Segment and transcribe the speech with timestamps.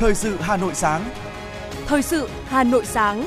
[0.00, 1.10] Thời sự Hà Nội sáng.
[1.86, 3.24] Thời sự Hà Nội sáng.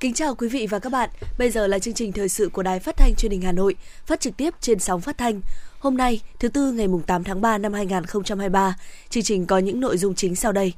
[0.00, 1.10] Kính chào quý vị và các bạn.
[1.38, 3.74] Bây giờ là chương trình thời sự của Đài Phát thanh Truyền hình Hà Nội,
[4.06, 5.40] phát trực tiếp trên sóng phát thanh.
[5.78, 8.76] Hôm nay, thứ tư ngày mùng 8 tháng 3 năm 2023,
[9.08, 10.72] chương trình có những nội dung chính sau đây.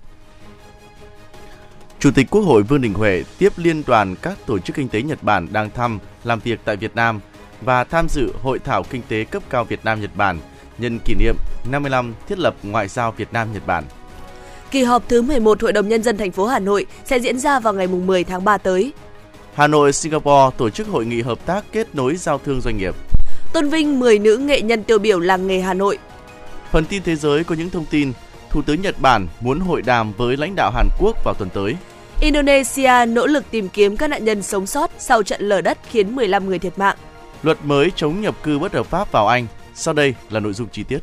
[1.99, 5.03] Chủ tịch Quốc hội Vương Đình Huệ tiếp liên đoàn các tổ chức kinh tế
[5.03, 7.21] Nhật Bản đang thăm, làm việc tại Việt Nam
[7.65, 10.39] và tham dự hội thảo kinh tế cấp cao Việt Nam Nhật Bản
[10.79, 11.37] nhân kỷ niệm
[11.71, 13.85] 50 năm thiết lập ngoại giao Việt Nam Nhật Bản.
[14.71, 17.61] Kỳ họp thứ 11 Hội đồng nhân dân thành phố Hà Nội sẽ diễn ra
[17.61, 18.93] vào ngày 10 tháng 3 tới.
[19.55, 22.95] Hà Nội, Singapore tổ chức hội nghị hợp tác kết nối giao thương doanh nghiệp.
[23.53, 25.99] Tôn vinh 10 nữ nghệ nhân tiêu biểu làng nghề Hà Nội.
[26.71, 28.13] Phần tin thế giới có những thông tin
[28.51, 31.77] Thủ tướng Nhật Bản muốn hội đàm với lãnh đạo Hàn Quốc vào tuần tới.
[32.21, 36.17] Indonesia nỗ lực tìm kiếm các nạn nhân sống sót sau trận lở đất khiến
[36.17, 36.97] 15 người thiệt mạng.
[37.43, 39.47] Luật mới chống nhập cư bất hợp pháp vào Anh.
[39.75, 40.99] Sau đây là nội dung chi tiết.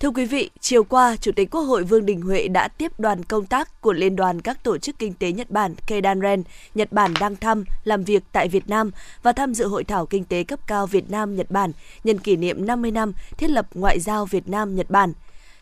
[0.00, 3.24] Thưa quý vị, chiều qua, Chủ tịch Quốc hội Vương Đình Huệ đã tiếp đoàn
[3.24, 6.42] công tác của Liên đoàn các tổ chức kinh tế Nhật Bản Keidanren,
[6.74, 8.90] Nhật Bản đang thăm, làm việc tại Việt Nam
[9.22, 11.72] và tham dự hội thảo kinh tế cấp cao Việt Nam-Nhật Bản
[12.04, 15.12] nhân kỷ niệm 50 năm thiết lập ngoại giao Việt Nam-Nhật Bản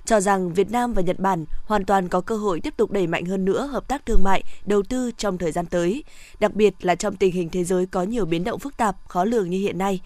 [0.04, 3.06] cho rằng Việt Nam và Nhật Bản hoàn toàn có cơ hội tiếp tục đẩy
[3.06, 6.04] mạnh hơn nữa hợp tác thương mại, đầu tư trong thời gian tới,
[6.40, 9.24] đặc biệt là trong tình hình thế giới có nhiều biến động phức tạp, khó
[9.24, 10.00] lường như hiện nay.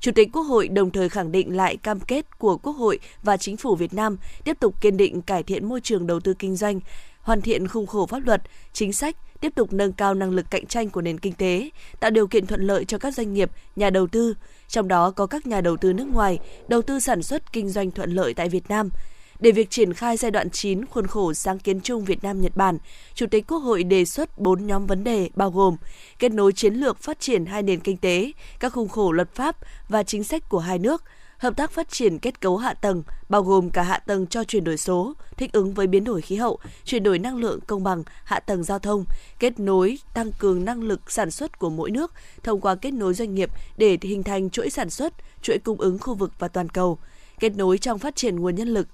[0.00, 3.36] Chủ tịch Quốc hội đồng thời khẳng định lại cam kết của Quốc hội và
[3.36, 6.56] Chính phủ Việt Nam tiếp tục kiên định cải thiện môi trường đầu tư kinh
[6.56, 6.80] doanh,
[7.20, 10.66] hoàn thiện khung khổ pháp luật, chính sách, tiếp tục nâng cao năng lực cạnh
[10.66, 13.90] tranh của nền kinh tế, tạo điều kiện thuận lợi cho các doanh nghiệp, nhà
[13.90, 14.34] đầu tư,
[14.68, 16.38] trong đó có các nhà đầu tư nước ngoài,
[16.68, 18.90] đầu tư sản xuất kinh doanh thuận lợi tại Việt Nam–
[19.40, 22.56] để việc triển khai giai đoạn 9 khuôn khổ sáng kiến chung Việt Nam Nhật
[22.56, 22.78] Bản,
[23.14, 25.76] Chủ tịch Quốc hội đề xuất 4 nhóm vấn đề bao gồm
[26.18, 29.56] kết nối chiến lược phát triển hai nền kinh tế, các khung khổ luật pháp
[29.88, 31.02] và chính sách của hai nước,
[31.38, 34.64] hợp tác phát triển kết cấu hạ tầng, bao gồm cả hạ tầng cho chuyển
[34.64, 38.02] đổi số, thích ứng với biến đổi khí hậu, chuyển đổi năng lượng công bằng,
[38.24, 39.04] hạ tầng giao thông,
[39.38, 43.14] kết nối, tăng cường năng lực sản xuất của mỗi nước thông qua kết nối
[43.14, 46.68] doanh nghiệp để hình thành chuỗi sản xuất, chuỗi cung ứng khu vực và toàn
[46.68, 46.98] cầu,
[47.40, 48.88] kết nối trong phát triển nguồn nhân lực,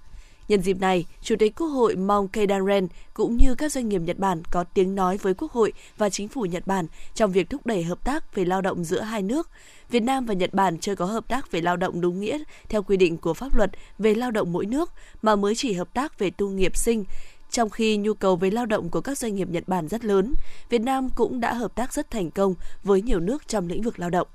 [0.48, 4.18] Nhân dịp này, Chủ tịch Quốc hội mong Kedaren cũng như các doanh nghiệp Nhật
[4.18, 7.66] Bản có tiếng nói với Quốc hội và chính phủ Nhật Bản trong việc thúc
[7.66, 9.50] đẩy hợp tác về lao động giữa hai nước.
[9.90, 12.38] Việt Nam và Nhật Bản chưa có hợp tác về lao động đúng nghĩa
[12.68, 15.94] theo quy định của pháp luật về lao động mỗi nước mà mới chỉ hợp
[15.94, 17.04] tác về tu nghiệp sinh.
[17.50, 20.34] Trong khi nhu cầu về lao động của các doanh nghiệp Nhật Bản rất lớn,
[20.70, 23.98] Việt Nam cũng đã hợp tác rất thành công với nhiều nước trong lĩnh vực
[23.98, 24.28] lao động.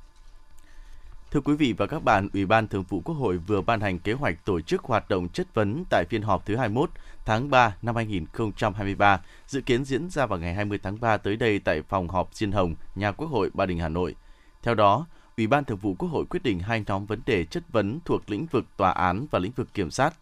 [1.31, 4.00] Thưa quý vị và các bạn, Ủy ban Thường vụ Quốc hội vừa ban hành
[4.00, 6.90] kế hoạch tổ chức hoạt động chất vấn tại phiên họp thứ 21
[7.25, 11.59] tháng 3 năm 2023, dự kiến diễn ra vào ngày 20 tháng 3 tới đây
[11.59, 14.16] tại phòng họp Diên Hồng, nhà Quốc hội Ba Đình, Hà Nội.
[14.63, 15.06] Theo đó,
[15.38, 18.29] Ủy ban Thường vụ Quốc hội quyết định hai nhóm vấn đề chất vấn thuộc
[18.29, 20.13] lĩnh vực tòa án và lĩnh vực kiểm sát.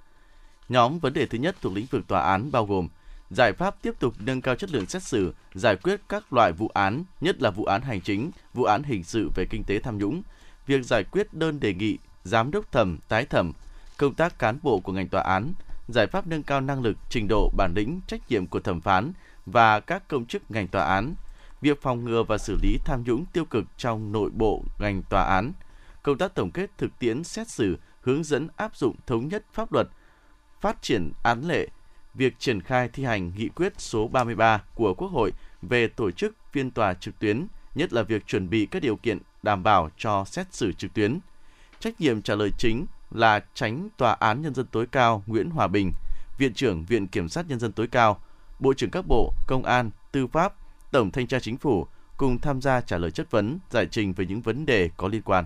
[0.70, 2.88] Nhóm vấn đề thứ nhất thuộc lĩnh vực tòa án bao gồm
[3.30, 6.72] giải pháp tiếp tục nâng cao chất lượng xét xử, giải quyết các loại vụ
[6.74, 9.98] án, nhất là vụ án hành chính, vụ án hình sự về kinh tế tham
[9.98, 10.22] nhũng,
[10.68, 13.52] việc giải quyết đơn đề nghị giám đốc thẩm, tái thẩm,
[13.98, 15.54] công tác cán bộ của ngành tòa án,
[15.88, 19.12] giải pháp nâng cao năng lực, trình độ, bản lĩnh, trách nhiệm của thẩm phán
[19.46, 21.16] và các công chức ngành tòa án,
[21.62, 25.24] việc phòng ngừa và xử lý tham nhũng tiêu cực trong nội bộ ngành tòa
[25.24, 25.52] án,
[26.04, 29.74] công tác tổng kết thực tiễn xét xử, hướng dẫn áp dụng thống nhất pháp
[29.74, 29.88] luật,
[30.62, 31.68] phát triển án lệ,
[32.14, 36.36] việc triển khai thi hành nghị quyết số 33 của Quốc hội về tổ chức
[36.52, 40.26] phiên tòa trực tuyến, nhất là việc chuẩn bị các điều kiện đảm bảo cho
[40.26, 41.20] xét xử trực tuyến.
[41.80, 45.68] Trách nhiệm trả lời chính là tránh Tòa án Nhân dân tối cao Nguyễn Hòa
[45.68, 45.94] Bình,
[46.38, 48.22] Viện trưởng Viện Kiểm sát Nhân dân tối cao,
[48.60, 50.54] Bộ trưởng các bộ Công an, Tư pháp,
[50.92, 54.26] Tổng Thanh tra Chính phủ cùng tham gia trả lời chất vấn, giải trình về
[54.26, 55.46] những vấn đề có liên quan.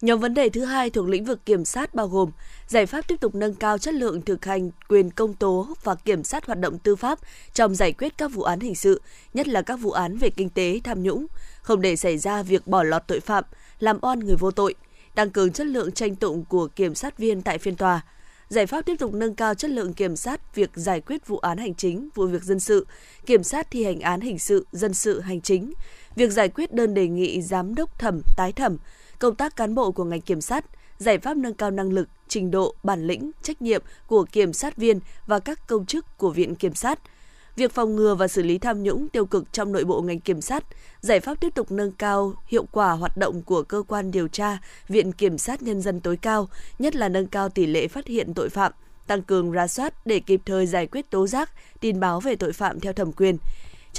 [0.00, 2.30] Nhóm vấn đề thứ hai thuộc lĩnh vực kiểm sát bao gồm
[2.66, 6.24] giải pháp tiếp tục nâng cao chất lượng thực hành quyền công tố và kiểm
[6.24, 7.18] sát hoạt động tư pháp
[7.54, 9.00] trong giải quyết các vụ án hình sự,
[9.34, 11.26] nhất là các vụ án về kinh tế tham nhũng,
[11.62, 13.44] không để xảy ra việc bỏ lọt tội phạm,
[13.78, 14.74] làm oan người vô tội,
[15.14, 18.00] tăng cường chất lượng tranh tụng của kiểm sát viên tại phiên tòa.
[18.48, 21.58] Giải pháp tiếp tục nâng cao chất lượng kiểm sát việc giải quyết vụ án
[21.58, 22.86] hành chính, vụ việc dân sự,
[23.26, 25.72] kiểm sát thi hành án hình sự, dân sự hành chính,
[26.16, 28.76] việc giải quyết đơn đề nghị giám đốc thẩm, tái thẩm,
[29.20, 30.64] công tác cán bộ của ngành kiểm sát,
[30.98, 34.76] giải pháp nâng cao năng lực, trình độ, bản lĩnh, trách nhiệm của kiểm sát
[34.76, 37.00] viên và các công chức của Viện Kiểm sát,
[37.56, 40.40] việc phòng ngừa và xử lý tham nhũng tiêu cực trong nội bộ ngành kiểm
[40.40, 40.64] sát,
[41.00, 44.58] giải pháp tiếp tục nâng cao hiệu quả hoạt động của cơ quan điều tra,
[44.88, 48.34] Viện Kiểm sát Nhân dân tối cao, nhất là nâng cao tỷ lệ phát hiện
[48.34, 48.72] tội phạm,
[49.06, 51.50] tăng cường ra soát để kịp thời giải quyết tố giác,
[51.80, 53.36] tin báo về tội phạm theo thẩm quyền.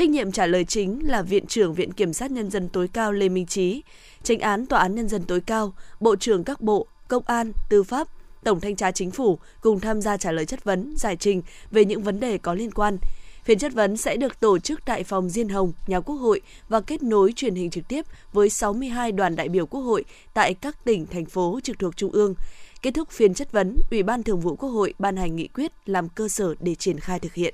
[0.01, 3.12] Trách nhiệm trả lời chính là Viện trưởng Viện Kiểm sát Nhân dân tối cao
[3.12, 3.81] Lê Minh Trí,
[4.24, 7.83] Tranh án Tòa án Nhân dân tối cao, Bộ trưởng các bộ, Công an, Tư
[7.83, 8.07] pháp,
[8.44, 11.86] Tổng thanh tra Chính phủ cùng tham gia trả lời chất vấn, giải trình về
[11.86, 12.98] những vấn đề có liên quan.
[13.44, 16.81] Phiên chất vấn sẽ được tổ chức tại phòng Diên Hồng, nhà Quốc hội và
[16.81, 20.86] kết nối truyền hình trực tiếp với 62 đoàn đại biểu Quốc hội tại các
[20.86, 22.36] tỉnh, thành phố trực thuộc Trung ương.
[22.81, 25.71] Kết thúc phiên chất vấn, Ủy ban Thường vụ Quốc hội ban hành nghị quyết
[25.86, 27.53] làm cơ sở để triển khai thực hiện.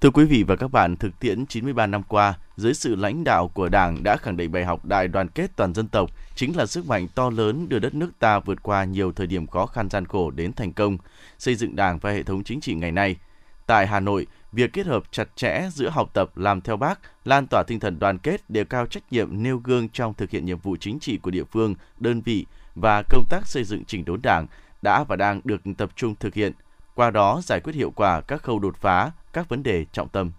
[0.00, 3.48] Thưa quý vị và các bạn, thực tiễn 93 năm qua, dưới sự lãnh đạo
[3.48, 6.66] của Đảng đã khẳng định bài học đại đoàn kết toàn dân tộc chính là
[6.66, 9.90] sức mạnh to lớn đưa đất nước ta vượt qua nhiều thời điểm khó khăn
[9.90, 10.98] gian khổ đến thành công,
[11.38, 13.16] xây dựng Đảng và hệ thống chính trị ngày nay.
[13.66, 17.46] Tại Hà Nội, việc kết hợp chặt chẽ giữa học tập làm theo bác, lan
[17.46, 20.58] tỏa tinh thần đoàn kết, đề cao trách nhiệm nêu gương trong thực hiện nhiệm
[20.58, 24.20] vụ chính trị của địa phương, đơn vị và công tác xây dựng chỉnh đốn
[24.22, 24.46] Đảng
[24.82, 26.52] đã và đang được tập trung thực hiện,
[26.94, 30.32] qua đó giải quyết hiệu quả các khâu đột phá, các vấn đề trọng tâm.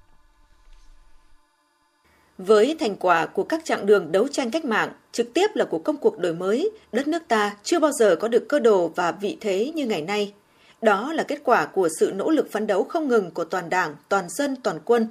[2.37, 5.79] Với thành quả của các chặng đường đấu tranh cách mạng, trực tiếp là của
[5.79, 9.11] công cuộc đổi mới, đất nước ta chưa bao giờ có được cơ đồ và
[9.11, 10.33] vị thế như ngày nay.
[10.81, 13.95] Đó là kết quả của sự nỗ lực phấn đấu không ngừng của toàn đảng,
[14.09, 15.07] toàn dân, toàn quân.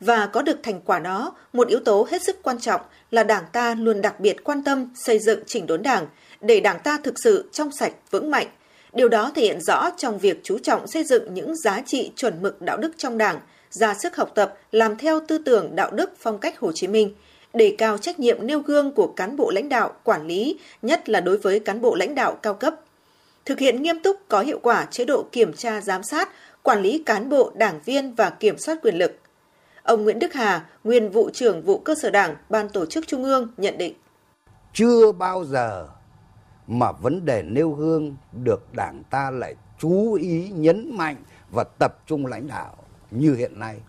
[0.00, 2.80] Và có được thành quả đó, một yếu tố hết sức quan trọng
[3.10, 6.06] là đảng ta luôn đặc biệt quan tâm xây dựng chỉnh đốn đảng,
[6.40, 8.46] để đảng ta thực sự trong sạch, vững mạnh.
[8.92, 12.42] Điều đó thể hiện rõ trong việc chú trọng xây dựng những giá trị chuẩn
[12.42, 13.40] mực đạo đức trong đảng,
[13.70, 17.14] ra sức học tập, làm theo tư tưởng đạo đức phong cách Hồ Chí Minh,
[17.54, 21.20] đề cao trách nhiệm nêu gương của cán bộ lãnh đạo, quản lý, nhất là
[21.20, 22.74] đối với cán bộ lãnh đạo cao cấp.
[23.44, 26.28] Thực hiện nghiêm túc có hiệu quả chế độ kiểm tra giám sát,
[26.62, 29.12] quản lý cán bộ, đảng viên và kiểm soát quyền lực.
[29.82, 33.24] Ông Nguyễn Đức Hà, nguyên vụ trưởng vụ cơ sở đảng, ban tổ chức trung
[33.24, 33.94] ương nhận định.
[34.74, 35.88] Chưa bao giờ
[36.68, 41.16] mà vấn đề nêu gương được đảng ta lại chú ý nhấn mạnh
[41.50, 42.76] và tập trung lãnh đạo
[43.10, 43.80] như hiện nay.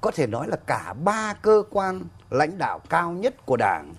[0.00, 2.00] Có thể nói là cả ba cơ quan
[2.30, 3.94] lãnh đạo cao nhất của đảng,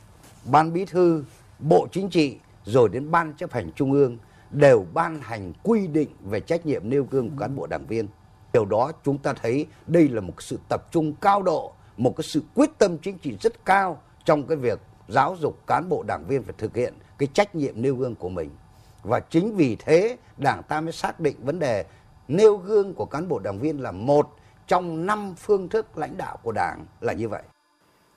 [0.46, 1.24] ban bí thư,
[1.60, 4.18] bộ chính trị rồi đến ban chấp hành trung ương
[4.52, 8.08] đều ban hành quy định về trách nhiệm nêu gương của cán bộ đảng viên.
[8.54, 12.24] Điều đó chúng ta thấy đây là một sự tập trung cao độ, một cái
[12.24, 16.26] sự quyết tâm chính trị rất cao trong cái việc giáo dục cán bộ đảng
[16.28, 18.50] viên phải thực hiện cái trách nhiệm nêu gương của mình.
[19.04, 21.86] Và chính vì thế Đảng ta mới xác định vấn đề
[22.28, 24.36] nêu gương của cán bộ đảng viên là một
[24.68, 27.44] trong năm phương thức lãnh đạo của Đảng là như vậy.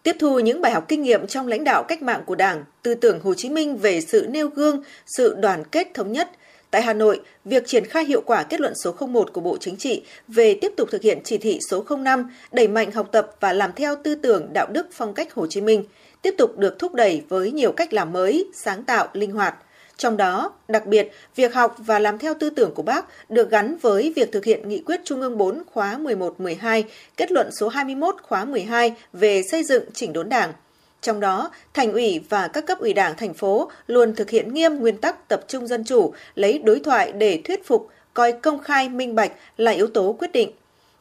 [0.03, 2.95] Tiếp thu những bài học kinh nghiệm trong lãnh đạo cách mạng của Đảng, tư
[2.95, 6.31] tưởng Hồ Chí Minh về sự nêu gương, sự đoàn kết thống nhất,
[6.71, 9.77] Tại Hà Nội, việc triển khai hiệu quả kết luận số 01 của Bộ Chính
[9.77, 13.53] trị về tiếp tục thực hiện chỉ thị số 05, đẩy mạnh học tập và
[13.53, 15.85] làm theo tư tưởng đạo đức phong cách Hồ Chí Minh,
[16.23, 19.55] tiếp tục được thúc đẩy với nhiều cách làm mới, sáng tạo, linh hoạt.
[19.97, 23.77] Trong đó, đặc biệt, việc học và làm theo tư tưởng của Bác được gắn
[23.77, 26.83] với việc thực hiện nghị quyết Trung ương 4 khóa 11-12,
[27.17, 30.53] kết luận số 21 khóa 12 về xây dựng chỉnh đốn đảng.
[31.01, 34.75] Trong đó, thành ủy và các cấp ủy đảng thành phố luôn thực hiện nghiêm
[34.77, 38.89] nguyên tắc tập trung dân chủ, lấy đối thoại để thuyết phục, coi công khai
[38.89, 40.51] minh bạch là yếu tố quyết định.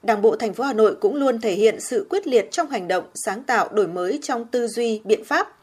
[0.03, 2.87] Đảng bộ thành phố Hà Nội cũng luôn thể hiện sự quyết liệt trong hành
[2.87, 5.53] động, sáng tạo, đổi mới trong tư duy, biện pháp.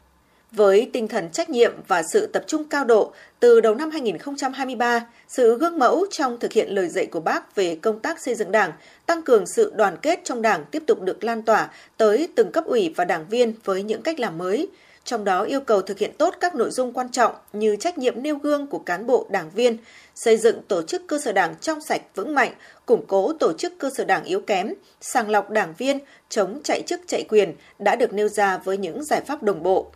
[0.51, 5.07] Với tinh thần trách nhiệm và sự tập trung cao độ, từ đầu năm 2023,
[5.27, 8.51] sự gương mẫu trong thực hiện lời dạy của Bác về công tác xây dựng
[8.51, 8.71] Đảng,
[9.05, 12.65] tăng cường sự đoàn kết trong Đảng tiếp tục được lan tỏa tới từng cấp
[12.65, 14.67] ủy và đảng viên với những cách làm mới,
[15.05, 18.23] trong đó yêu cầu thực hiện tốt các nội dung quan trọng như trách nhiệm
[18.23, 19.77] nêu gương của cán bộ đảng viên,
[20.15, 22.53] xây dựng tổ chức cơ sở đảng trong sạch vững mạnh,
[22.85, 26.81] củng cố tổ chức cơ sở đảng yếu kém, sàng lọc đảng viên, chống chạy
[26.81, 29.91] chức chạy quyền đã được nêu ra với những giải pháp đồng bộ.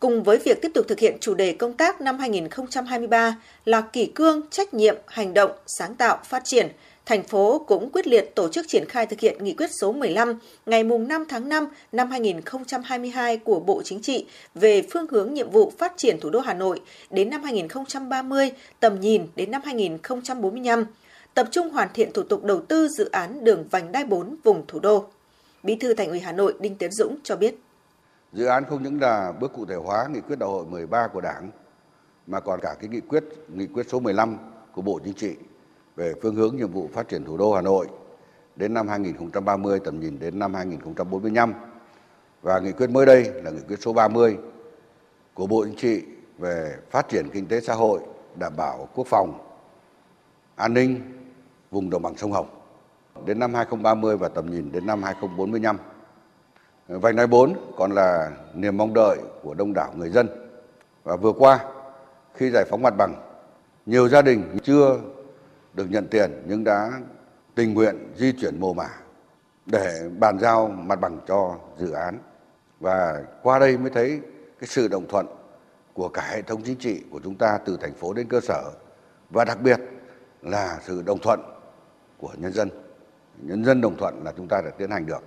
[0.00, 4.06] Cùng với việc tiếp tục thực hiện chủ đề công tác năm 2023 là kỷ
[4.06, 6.68] cương, trách nhiệm, hành động, sáng tạo, phát triển,
[7.06, 10.38] thành phố cũng quyết liệt tổ chức triển khai thực hiện nghị quyết số 15
[10.66, 15.72] ngày 5 tháng 5 năm 2022 của Bộ Chính trị về phương hướng nhiệm vụ
[15.78, 20.84] phát triển thủ đô Hà Nội đến năm 2030, tầm nhìn đến năm 2045,
[21.34, 24.66] tập trung hoàn thiện thủ tục đầu tư dự án đường vành đai 4 vùng
[24.68, 25.04] thủ đô.
[25.62, 27.54] Bí thư Thành ủy Hà Nội Đinh Tiến Dũng cho biết.
[28.32, 31.20] Dự án không những là bước cụ thể hóa nghị quyết đại hội 13 của
[31.20, 31.50] Đảng
[32.26, 34.36] mà còn cả cái nghị quyết nghị quyết số 15
[34.72, 35.34] của Bộ Chính trị
[35.96, 37.86] về phương hướng nhiệm vụ phát triển thủ đô Hà Nội
[38.56, 41.52] đến năm 2030 tầm nhìn đến năm 2045
[42.42, 44.36] và nghị quyết mới đây là nghị quyết số 30
[45.34, 46.02] của Bộ Chính trị
[46.38, 48.00] về phát triển kinh tế xã hội
[48.38, 49.38] đảm bảo quốc phòng,
[50.56, 51.00] an ninh
[51.70, 52.48] vùng đồng bằng sông Hồng
[53.26, 55.78] đến năm 2030 và tầm nhìn đến năm 2045.
[56.88, 60.28] Vành đai 4 còn là niềm mong đợi của đông đảo người dân.
[61.04, 61.64] Và vừa qua,
[62.34, 63.14] khi giải phóng mặt bằng,
[63.86, 65.00] nhiều gia đình chưa
[65.76, 66.90] được nhận tiền nhưng đã
[67.54, 68.88] tình nguyện di chuyển mồ mả
[69.66, 72.18] để bàn giao mặt bằng cho dự án.
[72.80, 74.20] Và qua đây mới thấy
[74.60, 75.26] cái sự đồng thuận
[75.92, 78.72] của cả hệ thống chính trị của chúng ta từ thành phố đến cơ sở
[79.30, 79.80] và đặc biệt
[80.42, 81.40] là sự đồng thuận
[82.18, 82.68] của nhân dân.
[83.38, 85.22] Nhân dân đồng thuận là chúng ta đã tiến hành được.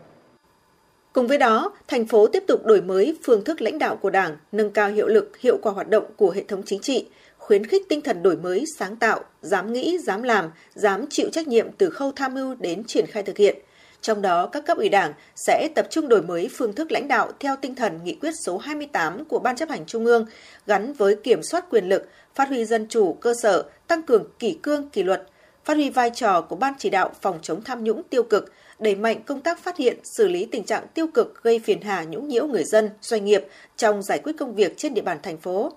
[1.14, 4.38] Cùng với đó, thành phố tiếp tục đổi mới phương thức lãnh đạo của Đảng,
[4.52, 7.10] nâng cao hiệu lực, hiệu quả hoạt động của hệ thống chính trị,
[7.50, 11.48] khuyến khích tinh thần đổi mới, sáng tạo, dám nghĩ, dám làm, dám chịu trách
[11.48, 13.58] nhiệm từ khâu tham mưu đến triển khai thực hiện.
[14.02, 17.32] Trong đó, các cấp ủy Đảng sẽ tập trung đổi mới phương thức lãnh đạo
[17.40, 20.26] theo tinh thần nghị quyết số 28 của Ban chấp hành Trung ương,
[20.68, 24.58] gắn với kiểm soát quyền lực, phát huy dân chủ cơ sở, tăng cường kỷ
[24.64, 25.28] cương kỷ luật,
[25.66, 28.96] phát huy vai trò của Ban chỉ đạo phòng chống tham nhũng tiêu cực, đẩy
[28.96, 32.28] mạnh công tác phát hiện, xử lý tình trạng tiêu cực gây phiền hà nhũng
[32.28, 33.46] nhiễu người dân, doanh nghiệp
[33.78, 35.72] trong giải quyết công việc trên địa bàn thành phố.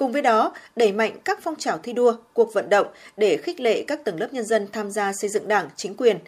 [0.00, 3.60] Cùng với đó, đẩy mạnh các phong trào thi đua, cuộc vận động để khích
[3.60, 6.18] lệ các tầng lớp nhân dân tham gia xây dựng đảng, chính quyền,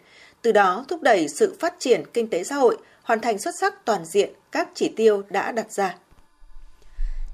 [0.41, 3.85] từ đó thúc đẩy sự phát triển kinh tế xã hội, hoàn thành xuất sắc
[3.85, 5.95] toàn diện các chỉ tiêu đã đặt ra.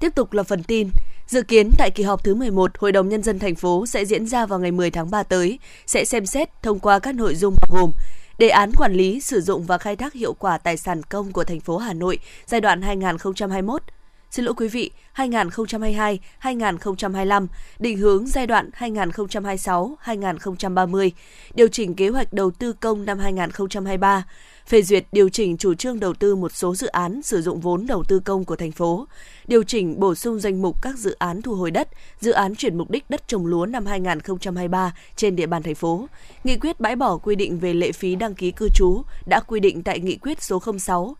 [0.00, 0.88] Tiếp tục là phần tin.
[1.26, 4.26] Dự kiến tại kỳ họp thứ 11, Hội đồng Nhân dân thành phố sẽ diễn
[4.26, 7.56] ra vào ngày 10 tháng 3 tới, sẽ xem xét thông qua các nội dung
[7.60, 7.92] bao gồm
[8.38, 11.44] Đề án quản lý, sử dụng và khai thác hiệu quả tài sản công của
[11.44, 13.82] thành phố Hà Nội giai đoạn 2021
[14.30, 17.46] xin lỗi quý vị, 2022-2025,
[17.78, 21.10] định hướng giai đoạn 2026-2030,
[21.54, 24.24] điều chỉnh kế hoạch đầu tư công năm 2023,
[24.66, 27.86] phê duyệt điều chỉnh chủ trương đầu tư một số dự án sử dụng vốn
[27.86, 29.06] đầu tư công của thành phố,
[29.46, 31.88] điều chỉnh bổ sung danh mục các dự án thu hồi đất,
[32.20, 36.08] dự án chuyển mục đích đất trồng lúa năm 2023 trên địa bàn thành phố,
[36.44, 39.60] nghị quyết bãi bỏ quy định về lệ phí đăng ký cư trú đã quy
[39.60, 41.16] định tại nghị quyết số 06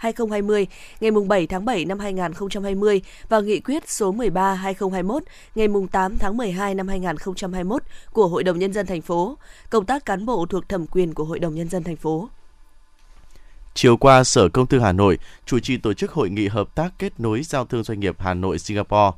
[0.00, 0.66] 2020 2020
[1.00, 5.22] ngày 7 tháng 7 năm 2020 và nghị quyết số 13 2021
[5.54, 9.38] ngày 8 tháng 12 năm 2021 của Hội đồng nhân dân thành phố,
[9.70, 12.28] công tác cán bộ thuộc thẩm quyền của Hội đồng nhân dân thành phố.
[13.74, 16.90] Chiều qua, Sở Công Thương Hà Nội chủ trì tổ chức hội nghị hợp tác
[16.98, 19.10] kết nối giao thương doanh nghiệp Hà Nội Singapore.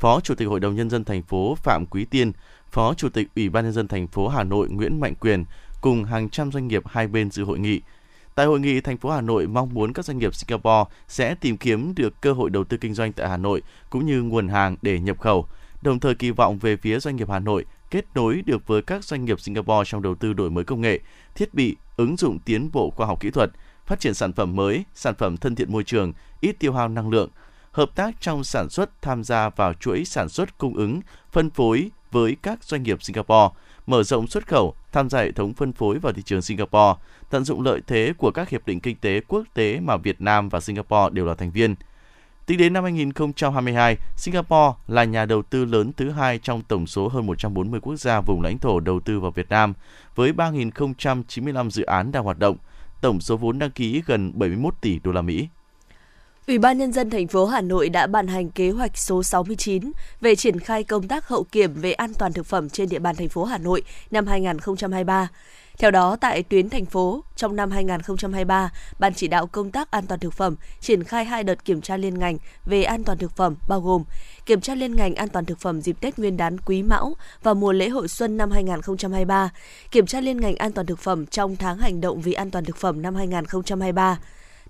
[0.00, 2.32] Phó Chủ tịch Hội đồng nhân dân thành phố Phạm Quý Tiên,
[2.70, 5.44] Phó Chủ tịch Ủy ban nhân dân thành phố Hà Nội Nguyễn Mạnh Quyền
[5.80, 7.80] cùng hàng trăm doanh nghiệp hai bên dự hội nghị.
[8.40, 11.56] Tại hội nghị, thành phố Hà Nội mong muốn các doanh nghiệp Singapore sẽ tìm
[11.56, 14.76] kiếm được cơ hội đầu tư kinh doanh tại Hà Nội cũng như nguồn hàng
[14.82, 15.46] để nhập khẩu,
[15.82, 19.04] đồng thời kỳ vọng về phía doanh nghiệp Hà Nội kết nối được với các
[19.04, 21.00] doanh nghiệp Singapore trong đầu tư đổi mới công nghệ,
[21.34, 23.50] thiết bị, ứng dụng tiến bộ khoa học kỹ thuật,
[23.86, 27.10] phát triển sản phẩm mới, sản phẩm thân thiện môi trường, ít tiêu hao năng
[27.10, 27.30] lượng,
[27.72, 31.00] hợp tác trong sản xuất tham gia vào chuỗi sản xuất cung ứng,
[31.32, 33.48] phân phối với các doanh nghiệp Singapore,
[33.86, 36.94] mở rộng xuất khẩu, tham gia hệ thống phân phối vào thị trường Singapore,
[37.30, 40.48] tận dụng lợi thế của các hiệp định kinh tế quốc tế mà Việt Nam
[40.48, 41.74] và Singapore đều là thành viên.
[42.46, 47.08] Tính đến năm 2022, Singapore là nhà đầu tư lớn thứ hai trong tổng số
[47.08, 49.74] hơn 140 quốc gia vùng lãnh thổ đầu tư vào Việt Nam,
[50.14, 52.56] với 3.095 dự án đang hoạt động,
[53.00, 55.48] tổng số vốn đăng ký gần 71 tỷ đô la Mỹ.
[56.50, 59.92] Ủy ban nhân dân thành phố Hà Nội đã ban hành kế hoạch số 69
[60.20, 63.16] về triển khai công tác hậu kiểm về an toàn thực phẩm trên địa bàn
[63.16, 65.28] thành phố Hà Nội năm 2023.
[65.78, 70.06] Theo đó, tại tuyến thành phố, trong năm 2023, Ban chỉ đạo công tác an
[70.06, 73.36] toàn thực phẩm triển khai hai đợt kiểm tra liên ngành về an toàn thực
[73.36, 74.04] phẩm bao gồm
[74.46, 77.54] kiểm tra liên ngành an toàn thực phẩm dịp Tết Nguyên đán Quý Mão và
[77.54, 79.50] mùa lễ hội xuân năm 2023,
[79.90, 82.64] kiểm tra liên ngành an toàn thực phẩm trong tháng hành động vì an toàn
[82.64, 84.18] thực phẩm năm 2023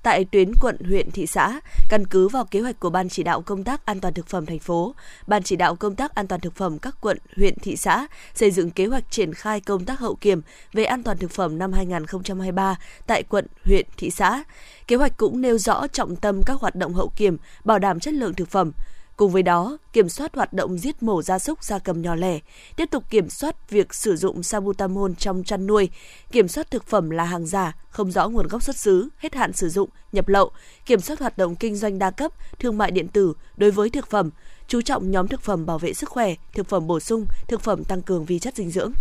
[0.02, 3.42] tại tuyến quận, huyện, thị xã, căn cứ vào kế hoạch của Ban chỉ đạo
[3.42, 4.94] công tác an toàn thực phẩm thành phố,
[5.26, 8.50] Ban chỉ đạo công tác an toàn thực phẩm các quận, huyện, thị xã xây
[8.50, 10.42] dựng kế hoạch triển khai công tác hậu kiểm
[10.72, 12.76] về an toàn thực phẩm năm 2023
[13.06, 14.42] tại quận, huyện, thị xã.
[14.86, 18.14] Kế hoạch cũng nêu rõ trọng tâm các hoạt động hậu kiểm, bảo đảm chất
[18.14, 18.72] lượng thực phẩm,
[19.20, 22.38] Cùng với đó, kiểm soát hoạt động giết mổ gia súc gia cầm nhỏ lẻ,
[22.76, 25.90] tiếp tục kiểm soát việc sử dụng sabutamol trong chăn nuôi,
[26.32, 29.52] kiểm soát thực phẩm là hàng giả, không rõ nguồn gốc xuất xứ, hết hạn
[29.52, 30.50] sử dụng, nhập lậu,
[30.86, 34.10] kiểm soát hoạt động kinh doanh đa cấp, thương mại điện tử đối với thực
[34.10, 34.30] phẩm,
[34.68, 37.84] chú trọng nhóm thực phẩm bảo vệ sức khỏe, thực phẩm bổ sung, thực phẩm
[37.84, 38.92] tăng cường vi chất dinh dưỡng.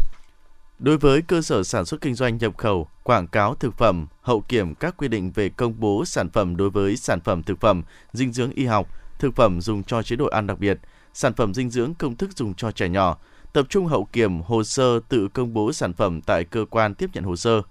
[0.80, 4.42] Đối với cơ sở sản xuất kinh doanh nhập khẩu, quảng cáo thực phẩm, hậu
[4.42, 7.84] kiểm các quy định về công bố sản phẩm đối với sản phẩm thực phẩm,
[8.14, 8.88] dinh dưỡng y học,
[9.20, 10.80] thực phẩm dùng cho chế độ ăn đặc biệt,
[11.14, 13.18] sản phẩm dinh dưỡng công thức dùng cho trẻ nhỏ,
[13.54, 17.10] tập trung hậu kiểm hồ sơ tự công bố sản phẩm tại cơ quan tiếp
[17.14, 17.62] nhận hồ sơ,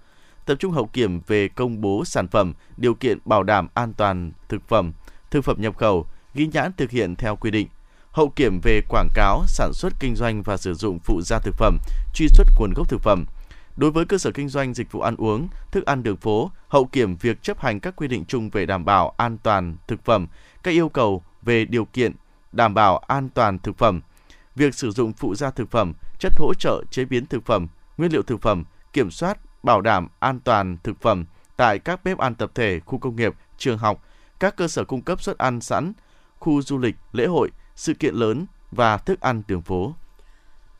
[0.45, 4.31] tập trung hậu kiểm về công bố sản phẩm, điều kiện bảo đảm an toàn
[4.49, 4.91] thực phẩm,
[5.31, 7.67] thực phẩm nhập khẩu, ghi nhãn thực hiện theo quy định,
[8.11, 11.55] hậu kiểm về quảng cáo, sản xuất kinh doanh và sử dụng phụ gia thực
[11.57, 11.77] phẩm,
[12.13, 13.25] truy xuất nguồn gốc thực phẩm.
[13.77, 16.85] Đối với cơ sở kinh doanh dịch vụ ăn uống, thức ăn đường phố, hậu
[16.85, 20.27] kiểm việc chấp hành các quy định chung về đảm bảo an toàn thực phẩm,
[20.63, 22.13] các yêu cầu về điều kiện
[22.51, 24.01] đảm bảo an toàn thực phẩm,
[24.55, 27.67] việc sử dụng phụ gia thực phẩm, chất hỗ trợ chế biến thực phẩm,
[27.97, 31.25] nguyên liệu thực phẩm, kiểm soát bảo đảm an toàn thực phẩm
[31.57, 34.03] tại các bếp ăn tập thể, khu công nghiệp, trường học,
[34.39, 35.93] các cơ sở cung cấp suất ăn sẵn,
[36.39, 39.95] khu du lịch, lễ hội, sự kiện lớn và thức ăn đường phố.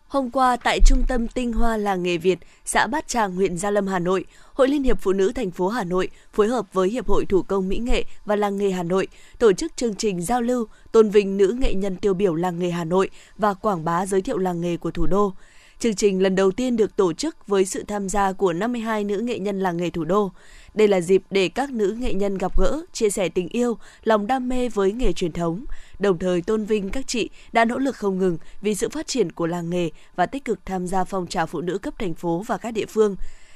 [0.09, 3.71] Hôm qua tại Trung tâm Tinh Hoa Làng nghề Việt, xã Bát Tràng, huyện Gia
[3.71, 6.89] Lâm, Hà Nội, Hội Liên hiệp Phụ nữ thành phố Hà Nội phối hợp với
[6.89, 9.07] Hiệp hội Thủ công Mỹ nghệ và Làng nghề Hà Nội
[9.39, 12.69] tổ chức chương trình giao lưu tôn vinh nữ nghệ nhân tiêu biểu làng nghề
[12.69, 15.33] Hà Nội và quảng bá giới thiệu làng nghề của thủ đô.
[15.79, 19.17] Chương trình lần đầu tiên được tổ chức với sự tham gia của 52 nữ
[19.17, 20.31] nghệ nhân làng nghề thủ đô.
[20.73, 24.27] Đây là dịp để các nữ nghệ nhân gặp gỡ, chia sẻ tình yêu, lòng
[24.27, 25.65] đam mê với nghề truyền thống,
[25.99, 29.31] đồng thời tôn vinh các chị đã nỗ lực không ngừng vì sự phát triển
[29.31, 32.43] của làng nghề và tích cực tham gia phong trào phụ nữ cấp thành phố
[32.47, 33.15] và các địa phương.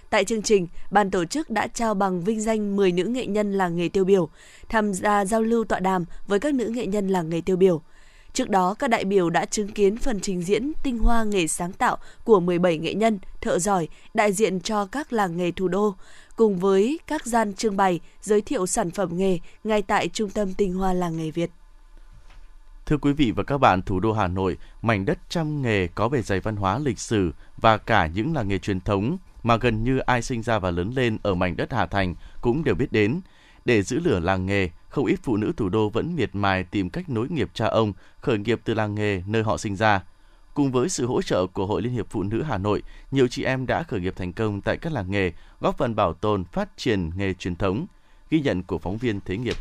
[0.09, 3.53] Tại chương trình, ban tổ chức đã trao bằng vinh danh 10 nữ nghệ nhân
[3.53, 4.29] làng nghề tiêu biểu,
[4.69, 7.81] tham gia giao lưu tọa đàm với các nữ nghệ nhân làng nghề tiêu biểu.
[8.33, 11.73] Trước đó, các đại biểu đã chứng kiến phần trình diễn tinh hoa nghề sáng
[11.73, 15.95] tạo của 17 nghệ nhân, thợ giỏi, đại diện cho các làng nghề thủ đô,
[16.35, 20.53] cùng với các gian trưng bày giới thiệu sản phẩm nghề ngay tại Trung tâm
[20.53, 21.51] Tinh hoa làng nghề Việt.
[22.85, 26.09] Thưa quý vị và các bạn, thủ đô Hà Nội, mảnh đất trăm nghề có
[26.09, 29.83] bề dày văn hóa lịch sử và cả những làng nghề truyền thống mà gần
[29.83, 32.91] như ai sinh ra và lớn lên ở mảnh đất Hà Thành cũng đều biết
[32.91, 33.21] đến.
[33.65, 36.89] Để giữ lửa làng nghề, không ít phụ nữ thủ đô vẫn miệt mài tìm
[36.89, 40.03] cách nối nghiệp cha ông, khởi nghiệp từ làng nghề nơi họ sinh ra.
[40.53, 43.43] Cùng với sự hỗ trợ của Hội Liên hiệp Phụ nữ Hà Nội, nhiều chị
[43.43, 46.69] em đã khởi nghiệp thành công tại các làng nghề, góp phần bảo tồn, phát
[46.77, 47.85] triển nghề truyền thống.
[48.29, 49.55] Ghi nhận của phóng viên Thế nghiệp.